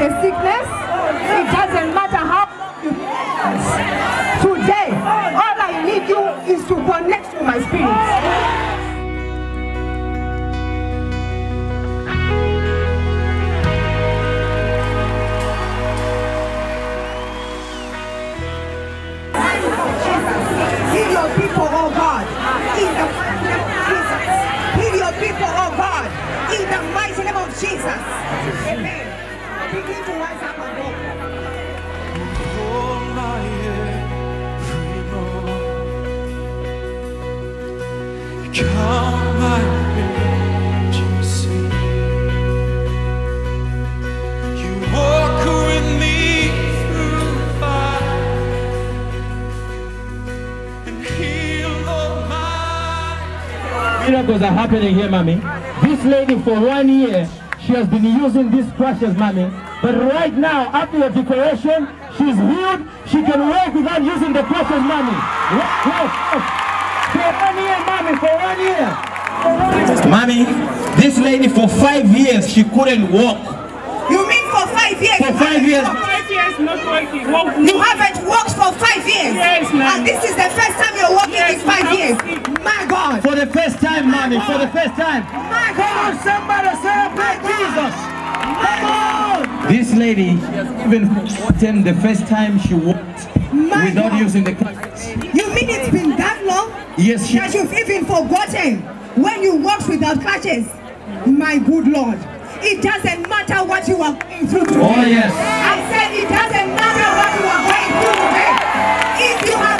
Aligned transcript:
the 0.00 0.08
sickness. 0.22 0.66
It 1.28 1.46
doesn't 1.52 1.92
matter 1.92 2.24
how 2.24 2.48
you 2.82 2.88
Today, 4.40 4.88
all 4.96 5.56
I 5.60 5.82
need 5.84 6.08
you 6.08 6.24
is 6.48 6.66
to 6.68 6.74
connect 6.74 7.30
to 7.36 7.44
my 7.44 7.60
spirit. 7.60 8.70
People, 21.36 21.68
oh 21.70 21.90
God, 21.94 22.26
in 22.76 22.90
the 22.98 23.06
mighty 23.16 23.44
name 23.46 23.62
of 23.62 23.80
Jesus. 23.86 24.98
Your 24.98 25.12
people, 25.22 25.52
oh 25.62 25.70
God, 25.76 26.06
in 26.52 26.64
the 26.68 26.80
mighty 26.92 27.22
name 27.22 27.36
of 27.36 27.48
Jesus. 27.60 28.00
Amen. 28.66 29.09
Miracles 54.10 54.42
are 54.42 54.52
happening 54.52 54.94
here, 54.96 55.08
mommy. 55.08 55.40
This 55.82 56.04
lady 56.04 56.34
for 56.40 56.58
one 56.60 56.88
year, 56.88 57.28
she 57.66 57.72
has 57.74 57.86
been 57.88 58.04
using 58.04 58.50
these 58.50 58.70
crutches, 58.72 59.14
mommy. 59.16 59.50
But 59.82 59.94
right 59.96 60.34
now, 60.34 60.68
after 60.72 60.98
the 60.98 61.08
declaration, 61.08 61.88
she's 62.16 62.36
healed. 62.36 62.82
She 63.06 63.22
can 63.22 63.48
walk 63.48 63.74
without 63.74 64.02
using 64.02 64.32
the 64.32 64.42
crutches, 64.42 64.82
mommy. 64.82 65.12
Walk, 65.56 65.86
walk, 65.86 66.12
walk. 66.32 66.46
For 67.12 67.30
one 67.30 67.56
year, 67.60 67.78
mommy, 67.84 68.14
for 68.16 68.32
one 68.32 68.60
year. 68.60 68.88
For 69.42 69.52
one 69.56 69.76
year. 69.76 70.06
Mommy, 70.08 70.40
this 71.00 71.18
lady 71.18 71.48
for 71.48 71.68
five 71.68 72.06
years, 72.06 72.48
she 72.50 72.64
couldn't 72.64 73.10
walk. 73.12 73.38
You 74.10 74.26
mean 74.28 74.44
for 74.50 74.66
five 74.74 75.00
years? 75.00 75.18
For 75.18 75.32
five 75.38 75.62
years. 75.62 75.86
Five 75.86 76.30
years 76.30 76.58
not 76.58 76.80
working. 76.84 77.66
You 77.68 77.78
haven't 77.80 78.26
worked 78.26 78.52
for 78.58 78.72
five 78.74 79.06
years. 79.06 79.34
Yes, 79.38 79.72
ma'am. 79.72 79.98
And 80.00 80.06
this 80.06 80.24
is 80.24 80.34
the 80.34 80.48
first 80.50 80.74
time 80.78 80.96
you're 80.98 81.14
working 81.14 81.34
Yes, 81.38 81.60
in 81.62 81.66
five 81.66 81.84
ma'am. 81.84 81.94
years. 81.94 82.18
My 83.40 83.46
God. 83.46 83.54
For 83.54 83.60
the 83.60 83.60
first 83.70 83.80
time, 83.82 84.10
mommy, 84.10 84.38
for 84.40 84.58
the 84.58 84.68
first 84.68 84.94
time. 85.00 85.24
Come 85.24 85.96
on, 85.96 86.18
somebody 86.20 86.68
celebrate 86.82 87.40
Jesus. 87.48 87.94
Come 88.60 88.84
on. 88.84 89.68
This 89.72 89.94
lady, 89.94 90.30
she 90.36 90.36
has 90.36 90.86
even 90.86 91.08
forgotten 91.08 91.82
the 91.84 91.94
first 91.94 92.26
time 92.26 92.58
she 92.58 92.74
walked 92.74 93.28
My 93.52 93.86
without 93.86 94.10
God. 94.10 94.20
using 94.20 94.44
the 94.44 94.54
crutches. 94.54 95.06
You 95.34 95.48
mean 95.54 95.70
it's 95.70 95.90
been 95.90 96.10
that 96.16 96.44
long? 96.44 96.70
Yes, 96.98 97.26
she 97.28 97.38
That 97.38 97.54
you've 97.54 97.72
even 97.72 98.04
forgotten 98.04 98.82
when 99.16 99.42
you 99.42 99.56
walked 99.56 99.88
without 99.88 100.20
crutches? 100.20 100.68
My 101.26 101.56
good 101.58 101.88
Lord. 101.88 102.18
It 102.62 102.82
doesn't 102.82 103.26
matter 103.26 103.64
what 103.66 103.88
you 103.88 104.02
are 104.02 104.12
going 104.12 104.48
through 104.48 104.66
today. 104.66 104.80
Oh, 104.84 105.00
yes. 105.06 105.32
I 105.32 105.80
said 105.88 106.12
it 106.12 106.28
doesn't 106.28 106.76
matter 106.76 107.08
what 107.16 107.32
you 107.40 107.46
are 107.48 107.64
going 107.64 107.92
through 108.04 108.20
today. 108.20 108.52
If 109.32 109.48
you 109.48 109.56
have 109.56 109.79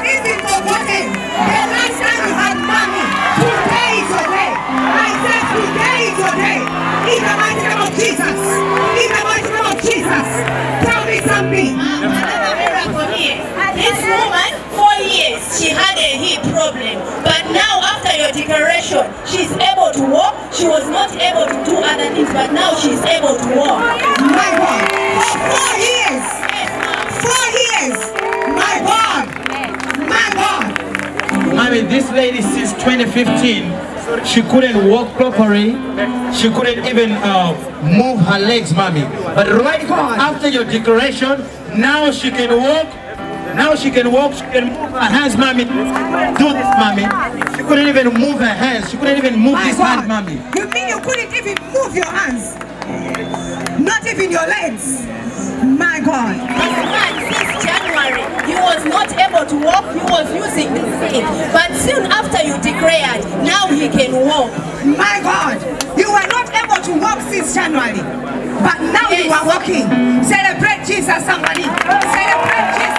She 20.60 20.68
was 20.68 20.86
not 20.90 21.10
able 21.16 21.46
to 21.46 21.64
do 21.64 21.78
other 21.78 22.12
things, 22.14 22.28
but 22.34 22.52
now 22.52 22.74
she's 22.76 23.00
able 23.00 23.32
to 23.34 23.48
walk. 23.56 23.80
My 24.20 24.52
God. 24.60 24.84
For 25.16 25.56
four 25.56 25.76
years. 25.80 26.26
Four 27.24 27.46
years. 27.64 27.98
My 28.60 28.76
God. 28.84 29.26
My 30.06 30.28
God. 30.36 31.58
I 31.58 31.70
mean, 31.70 31.88
this 31.88 32.10
lady 32.10 32.42
since 32.42 32.74
2015, 32.74 34.26
she 34.26 34.42
couldn't 34.42 34.86
walk 34.90 35.14
properly. 35.16 35.70
She 36.34 36.50
couldn't 36.50 36.84
even 36.84 37.12
uh, 37.12 37.56
move 37.82 38.20
her 38.26 38.38
legs, 38.38 38.74
mommy. 38.74 39.04
But 39.34 39.48
right 39.64 39.82
after 39.88 40.48
your 40.48 40.64
declaration, 40.64 41.40
now 41.80 42.10
she 42.10 42.30
can 42.30 42.50
walk. 42.60 42.99
Now 43.56 43.74
she 43.74 43.90
can 43.90 44.10
walk. 44.12 44.32
She 44.34 44.40
can 44.52 44.68
move 44.68 44.90
her 44.92 44.98
hands, 45.00 45.36
mommy. 45.36 45.64
Do 45.64 46.46
this, 46.52 46.70
mommy. 46.78 47.04
She 47.56 47.62
couldn't 47.64 47.88
even 47.88 48.14
move 48.14 48.38
her 48.40 48.46
hands. 48.54 48.90
She 48.90 48.96
couldn't 48.96 49.18
even 49.18 49.38
move 49.38 49.54
My 49.54 49.64
this 49.68 49.76
God. 49.76 49.98
hand, 50.04 50.08
mommy. 50.08 50.36
You 50.56 50.66
mean 50.68 50.88
you 50.88 51.00
couldn't 51.00 51.32
even 51.34 51.56
move 51.72 51.94
your 51.94 52.06
hands? 52.10 52.56
Not 53.80 54.06
even 54.06 54.30
your 54.30 54.46
legs? 54.46 55.06
My 55.64 56.00
God. 56.00 56.36
This 56.36 56.76
man, 56.94 57.12
since 57.32 57.64
January, 57.64 58.22
he 58.48 58.54
was 58.56 58.84
not 58.86 59.08
able 59.16 59.44
to 59.46 59.56
walk. 59.64 59.84
He 59.92 60.00
was 60.04 60.26
using 60.34 60.72
this 60.74 60.88
stick. 61.10 61.24
But 61.52 61.72
soon 61.76 62.04
after 62.10 62.42
you 62.46 62.54
declared, 62.60 63.24
now 63.44 63.68
he 63.68 63.88
can 63.88 64.12
walk. 64.26 64.50
My 64.84 65.20
God. 65.22 65.60
You 65.98 66.08
were 66.12 66.26
not 66.28 66.48
able 66.54 66.80
to 66.84 66.92
walk 67.00 67.20
since 67.30 67.54
January. 67.54 68.00
But 68.60 68.78
now 68.92 69.08
you 69.10 69.24
Yes. 69.28 69.32
are 69.36 69.46
walking. 69.46 69.86
Celebrate 70.24 70.84
Jesus, 70.86 71.24
somebody. 71.24 71.64
Celebrate 71.64 72.66
Jesus, 72.76 72.89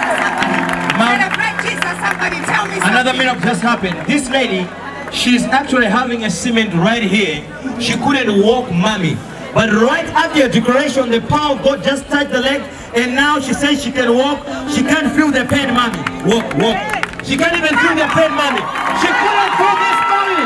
somebody. 2.00 2.38
Tell 2.46 2.66
me 2.68 2.76
Another 2.78 3.12
something. 3.12 3.18
miracle 3.18 3.42
just 3.42 3.62
happened. 3.62 3.96
This 4.08 4.30
lady, 4.30 4.68
she's 5.12 5.44
actually 5.44 5.88
having 5.88 6.24
a 6.26 6.30
cement 6.30 6.74
right 6.74 7.04
here. 7.04 7.44
She 7.80 7.94
couldn't 7.98 8.42
walk, 8.44 8.72
mommy. 8.72 9.18
But 9.54 9.70
right 9.74 10.06
after 10.16 10.40
your 10.40 10.50
declaration, 10.50 11.10
the 11.10 11.20
power 11.22 11.58
of 11.58 11.64
God 11.64 11.84
just 11.84 12.06
touched 12.08 12.32
the 12.32 12.40
leg, 12.40 12.62
and 12.96 13.16
now 13.16 13.40
she 13.40 13.54
says 13.54 13.84
she 13.84 13.92
can 13.92 14.16
walk. 14.16 14.40
She 14.72 14.82
can't 14.82 15.12
feel 15.12 15.30
the 15.32 15.44
pain, 15.44 15.74
mommy. 15.74 16.00
Walk, 16.24 16.48
walk. 16.56 16.80
She 17.28 17.36
can't 17.36 17.54
even 17.60 17.76
feel 17.84 17.96
the 18.00 18.08
pain, 18.16 18.32
mommy. 18.32 18.64
She 19.04 19.10
couldn't 19.12 19.54
feel 19.60 19.76
this, 19.76 20.00
mommy. 20.08 20.44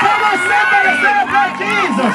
Come 0.00 0.20
on, 0.24 0.36
somebody 0.48 0.92
celebrate 1.04 1.54
Jesus. 1.60 2.14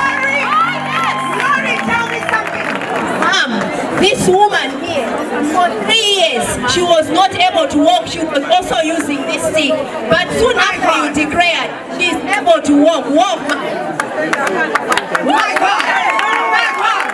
This 4.00 4.28
woman 4.28 4.70
here, 4.84 5.08
for 5.54 5.68
three 5.86 6.10
years, 6.20 6.46
she 6.72 6.82
was 6.82 7.10
not 7.10 7.32
able 7.36 7.68
to 7.68 7.78
walk. 7.78 8.08
She 8.08 8.20
was 8.20 8.44
also 8.44 8.78
using 8.80 9.22
this 9.24 9.44
stick. 9.52 9.72
But 10.10 10.28
soon 10.40 10.58
after 10.58 10.92
you 11.00 11.14
declared, 11.26 11.70
she's 12.00 12.16
able 12.16 12.62
to 12.62 12.84
walk. 12.84 13.06
Walk. 13.10 13.40
My 15.26 15.50
God! 15.60 15.84
My 16.56 16.68
God! 16.80 17.08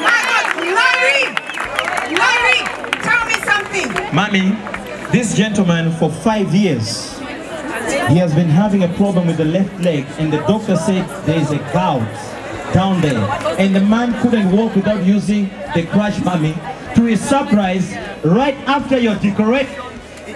My 0.00 0.20
God! 0.30 0.46
Glory! 0.64 1.22
Glory! 2.14 2.60
Tell 3.02 3.24
me 3.26 3.36
something. 3.44 4.14
Mommy, 4.14 4.56
this 5.12 5.36
gentleman 5.36 5.92
for 5.92 6.10
five 6.10 6.54
years, 6.54 7.18
he 8.08 8.16
has 8.16 8.34
been 8.34 8.48
having 8.48 8.82
a 8.82 8.88
problem 8.94 9.26
with 9.26 9.36
the 9.36 9.44
left 9.44 9.78
leg, 9.80 10.06
and 10.18 10.32
the 10.32 10.38
doctor 10.38 10.76
said 10.76 11.06
there 11.26 11.38
is 11.38 11.50
a 11.50 11.58
gout 11.72 12.02
down 12.72 13.00
there. 13.00 13.18
And 13.58 13.74
the 13.74 13.80
man 13.80 14.20
couldn't 14.20 14.50
walk 14.50 14.74
without 14.74 15.04
using 15.04 15.50
the 15.74 15.86
crutch, 15.86 16.22
mommy. 16.24 16.54
To 16.94 17.04
his 17.04 17.20
surprise, 17.20 17.92
right 18.24 18.54
after 18.66 18.98
your 18.98 19.16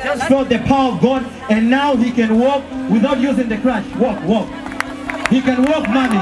just 0.02 0.28
felt 0.28 0.48
the 0.48 0.58
power 0.60 0.92
of 0.92 1.00
God, 1.00 1.24
and 1.50 1.70
now 1.70 1.96
he 1.96 2.10
can 2.10 2.38
walk 2.38 2.62
without 2.90 3.20
using 3.20 3.48
the 3.48 3.58
crutch. 3.58 3.86
Walk, 3.96 4.22
walk. 4.24 4.48
He 5.28 5.40
can 5.40 5.62
walk, 5.62 5.88
mommy. 5.88 6.18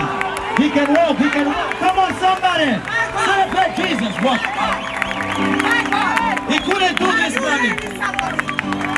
He 0.62 0.70
can 0.70 0.92
walk, 0.94 1.16
he 1.18 1.30
can 1.30 1.46
walk. 1.46 1.72
Come 1.76 1.98
on, 1.98 2.12
somebody. 2.14 2.76
Celebrate 3.24 3.76
Jesus. 3.76 4.14
Walk. 4.22 4.40
He 6.50 6.58
couldn't 6.58 6.98
do 6.98 7.06
this, 7.16 7.34
mommy. 7.36 7.70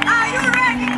Are 0.07 0.29
you 0.33 0.51
ready 0.53 0.98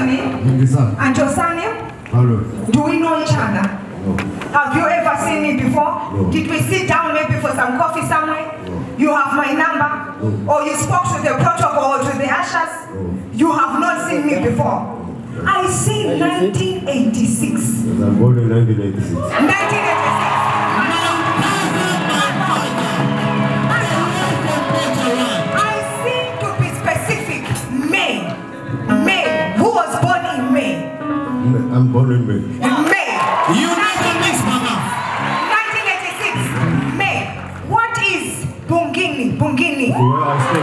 What's 0.00 0.12
your 0.12 0.26
name? 0.26 0.58
Ngisa. 0.58 0.96
And 0.98 1.16
your 1.16 1.28
surname? 1.28 1.76
Hello. 2.08 2.40
Do 2.72 2.82
we 2.84 2.98
know 2.98 3.22
each 3.22 3.32
other? 3.36 3.68
No. 4.00 4.16
Have 4.56 4.74
you 4.74 4.86
ever 4.88 5.14
seen 5.24 5.42
me 5.42 5.62
before? 5.62 6.12
No. 6.12 6.30
Did 6.32 6.48
we 6.50 6.58
sit 6.60 6.88
down 6.88 7.12
maybe 7.14 7.34
for 7.40 7.50
some 7.52 7.76
coffee 7.76 8.06
somewhere? 8.08 8.48
You 8.96 9.14
have 9.14 9.34
my 9.36 9.52
number? 9.52 9.90
No. 10.24 10.52
Or 10.52 10.62
you 10.64 10.74
spoke 10.76 11.04
to 11.16 11.20
the 11.22 11.36
protocol 11.36 12.00
or 12.00 12.10
to 12.10 12.16
the 12.16 12.28
ushers? 12.32 12.88
No. 12.94 13.12
You 13.34 13.52
have 13.52 13.78
not 13.78 14.08
seen 14.08 14.26
me 14.26 14.40
before. 14.48 14.96
I 15.44 15.66
see 15.68 16.18
1986. 16.18 17.60
Yes, 17.60 17.84
I'm 18.02 18.18
born 18.18 18.38
in 18.38 18.48
1986. 18.48 19.12
1986. 19.12 20.19
I'm 31.80 31.90
born 31.94 32.12
in 32.12 32.26
May. 32.28 32.34
In 32.34 32.60
May. 32.60 33.08
You 33.56 33.72
never 33.72 34.12
mix, 34.20 34.36
mama. 34.44 34.76
1986. 35.48 37.00
May. 37.00 37.24
What 37.72 37.96
is 38.04 38.44
Bungini? 38.68 39.38
Bungini. 39.40 39.88
Where 39.88 40.59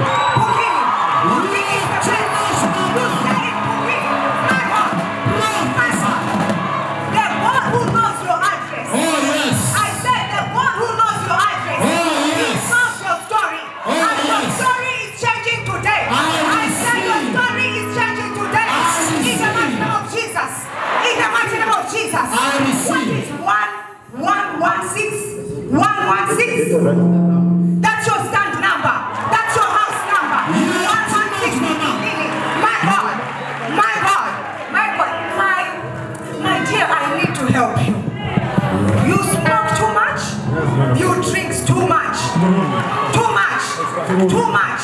Too 44.17 44.47
much. 44.49 44.81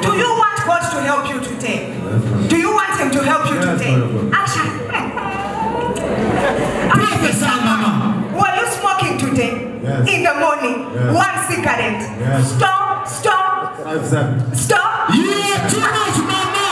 Do 0.00 0.16
you 0.16 0.24
want 0.40 0.56
God 0.64 0.80
to 0.80 1.00
help 1.04 1.28
you 1.28 1.36
today? 1.44 1.92
Do 2.48 2.56
you 2.56 2.72
want 2.72 2.98
Him 2.98 3.10
to 3.10 3.22
help 3.22 3.44
you 3.52 3.60
today? 3.60 3.92
Action. 4.32 4.64
Prophesy, 6.88 7.44
mama. 7.44 8.24
Were 8.32 8.54
you 8.56 8.66
smoking 8.72 9.18
today? 9.18 9.68
Yes. 9.82 10.08
In 10.08 10.22
the 10.22 10.32
morning? 10.40 10.88
Yes. 10.94 11.14
One 11.14 11.36
cigarette? 11.52 12.00
Yes. 12.20 12.52
Stop, 12.56 13.06
stop, 13.06 13.76
stop. 14.56 15.10
Are 15.10 15.68
too 15.68 15.80
much, 15.80 16.16
mama. 16.24 16.70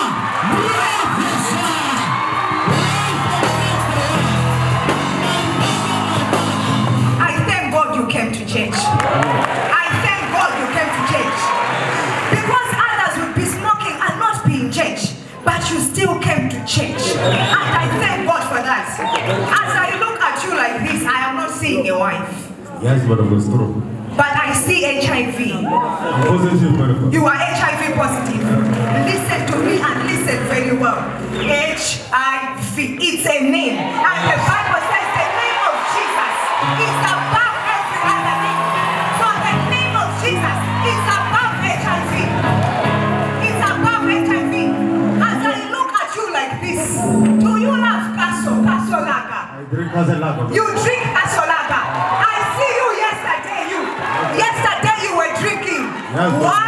I 7.21 7.45
thank 7.47 7.73
God 7.75 7.95
you 7.97 8.07
came 8.09 8.33
to 8.33 8.47
church. 8.47 9.28
And 17.29 17.73
I 17.83 17.85
thank 18.01 18.27
God 18.27 18.43
for 18.49 18.61
that. 18.63 18.87
As 18.99 19.73
I 19.77 19.99
look 20.01 20.19
at 20.21 20.37
you 20.45 20.53
like 20.57 20.77
this, 20.89 21.05
I 21.05 21.29
am 21.31 21.37
not 21.37 21.51
seeing 21.51 21.89
a 21.89 21.99
wife, 21.99 22.29
Yes, 22.83 23.03
madam, 23.09 23.35
it's 23.37 23.47
true. 23.47 23.83
but 24.17 24.31
I 24.33 24.53
see 24.55 24.83
HIV. 24.85 25.65
Positive. 25.67 27.13
You 27.13 27.27
are 27.27 27.35
HIV 27.37 27.95
positive. 27.99 28.43
Listen 29.05 29.41
to 29.51 29.57
me 29.67 29.81
and 29.83 29.99
listen 30.07 30.39
very 30.47 30.77
well. 30.77 31.01
HIV. 31.43 32.79
It's 32.79 33.27
a 33.27 33.41
name. 33.51 33.75
And 33.79 34.28
You 49.99 50.05
drink 50.07 51.03
Castle 51.11 51.43
Lager. 51.43 51.75
I 51.75 52.39
see 52.55 52.71
you 52.79 52.87
yesterday. 53.03 53.63
You 53.67 53.81
yesterday 54.39 54.95
you 55.03 55.13
were 55.19 55.33
drinking. 55.43 55.91
Yes, 56.15 56.68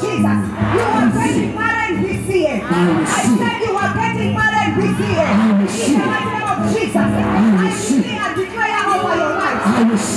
Jesus. 0.00 0.38
You 0.74 0.84
are 0.84 1.10
getting 1.10 1.54
married 1.54 1.96
this 2.04 2.22
year. 2.34 2.56
I 2.62 3.22
said 3.26 3.58
you 3.62 3.72
are 3.74 3.92
getting 3.94 4.32
married 4.34 4.72
this 4.78 4.96
year. 5.02 5.28
In 5.28 5.98
the 5.98 6.06
mighty 6.06 6.30
name 6.30 6.48
of 6.48 6.58
Jesus. 6.70 6.96
I 6.98 7.74
declare 7.74 8.22
and 8.22 8.34
declare 8.38 8.82
over 8.94 9.14
your 9.18 9.34
life. 9.38 9.62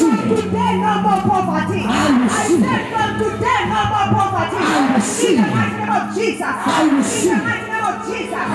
From 0.02 0.20
today 0.30 0.74
no 0.78 0.94
more 1.02 1.22
poverty. 1.26 1.84
I 1.86 2.46
said 2.62 2.84
from 2.94 3.10
today 3.22 3.62
no 3.72 3.82
more 3.92 4.08
poverty. 4.14 4.62
In 4.62 5.36
the 5.38 5.46
mighty 5.50 5.78
name 5.82 5.94
of 5.98 6.06
Jesus. 6.14 6.56
In 6.62 7.30
the 7.30 7.38
mighty 7.42 7.68
name 7.72 7.86
of 7.90 7.98
Jesus. 8.06 8.48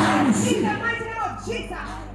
In 0.47 0.63
the 0.63 0.73
mighty 0.79 1.05
name 1.05 1.23
of 1.27 1.33
Jesus. 1.45 2.06